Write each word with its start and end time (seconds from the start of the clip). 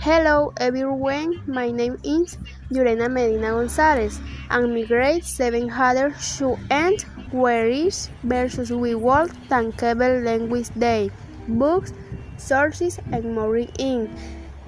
Hello 0.00 0.52
everyone, 0.58 1.42
my 1.48 1.72
name 1.72 1.98
is 2.04 2.38
Yurena 2.70 3.10
Medina 3.10 3.50
Gonzalez. 3.50 4.20
And 4.48 4.72
my 4.72 4.84
grade 4.84 5.24
7 5.24 5.68
header 5.68 6.14
should 6.20 6.56
end 6.70 7.02
where 7.32 7.68
is 7.68 8.08
versus 8.22 8.70
we 8.70 8.94
world 8.94 9.32
tankable 9.48 10.22
language 10.24 10.68
day, 10.78 11.10
books, 11.48 11.92
sources 12.36 13.00
and 13.10 13.34
more 13.34 13.56
in. 13.56 14.08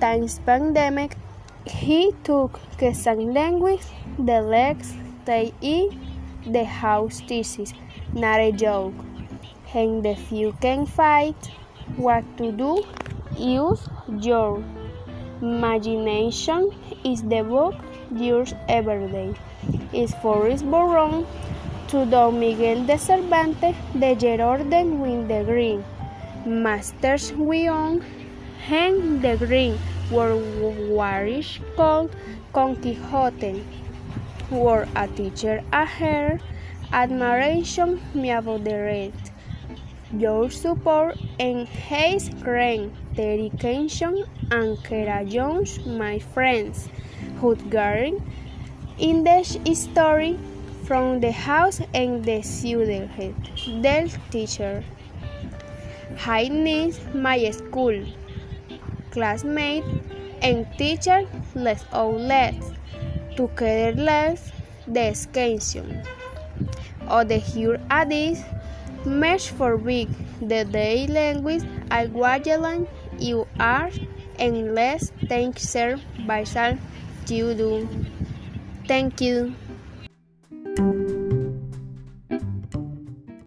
Times 0.00 0.40
pandemic, 0.40 1.16
he 1.64 2.10
took 2.24 2.58
some 2.92 3.32
language, 3.32 3.86
the 4.18 4.42
legs, 4.42 4.92
they 5.26 5.54
eat, 5.60 5.92
the 6.44 6.64
house 6.64 7.20
thesis, 7.20 7.72
not 8.12 8.40
a 8.40 8.50
joke. 8.50 8.94
And 9.72 10.04
the 10.04 10.16
few 10.16 10.54
can 10.60 10.86
fight 10.86 11.50
what 11.96 12.24
to 12.38 12.50
do, 12.50 12.82
use 13.38 13.88
your 14.19 14.65
Imagination 15.42 16.70
is 17.02 17.22
the 17.22 17.42
book 17.42 17.74
yours 18.14 18.52
every 18.68 19.08
day. 19.08 19.34
Is 19.90 20.12
Forrest 20.20 20.70
Boron 20.70 21.26
to 21.88 22.04
Don 22.04 22.38
Miguel 22.38 22.84
de 22.84 22.98
Cervantes 22.98 23.74
de 23.98 24.14
Gerorden 24.14 25.00
Win 25.00 25.28
the 25.28 25.42
Green. 25.44 25.82
Masters 26.44 27.32
we 27.32 27.70
own 27.70 28.04
hang 28.66 29.22
the 29.22 29.38
green 29.38 29.78
were 30.10 30.36
warish 30.92 31.58
called 31.74 32.14
Don 32.52 32.77
Quixote. 32.77 33.64
Were 34.50 34.86
a 34.94 35.08
teacher 35.08 35.64
a 35.72 35.86
her 35.86 36.38
admiration 36.92 37.98
me 38.12 38.30
about 38.30 38.64
the 38.64 38.77
red. 38.77 39.30
Your 40.12 40.50
support 40.50 41.16
and 41.38 41.69
his 41.69 42.32
rain, 42.42 42.92
dedication 43.14 44.24
and 44.50 44.77
Jones, 45.30 45.78
my 45.86 46.19
friends, 46.19 46.89
Hutgaring, 47.41 48.20
in 48.98 49.22
the 49.22 49.44
story 49.72 50.36
from 50.84 51.20
the 51.20 51.31
house 51.31 51.81
and 51.94 52.25
the 52.25 52.42
student 52.42 53.12
del 53.83 54.08
teacher. 54.31 54.83
Hi 56.19 56.48
niece, 56.48 56.98
my 57.14 57.48
school, 57.53 58.05
classmate 59.12 59.84
and 60.42 60.66
teacher, 60.77 61.25
let's 61.55 61.84
all 61.92 62.19
let's, 62.19 62.72
together 63.36 63.94
let's, 63.94 64.50
the 64.88 65.11
extension. 65.11 66.03
Or 67.08 67.25
the 67.25 67.36
here 67.36 67.81
at 67.91 68.08
this 68.08 68.42
Match 69.05 69.51
for 69.51 69.77
big, 69.77 70.09
the 70.41 70.65
day 70.65 71.06
language 71.06 71.65
I 71.91 72.06
Guajalan 72.06 72.87
you 73.19 73.47
are 73.59 73.91
and 74.39 74.75
less 74.75 75.12
thanks 75.29 75.62
sir 75.62 76.01
by 76.27 76.45
you 77.28 77.55
do. 77.55 77.89
Thank 78.87 79.21
you. 79.21 79.55